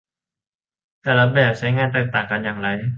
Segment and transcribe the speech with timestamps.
[1.01, 2.67] แต่ละแบบใช้งานแตกต่างกันอย่างไร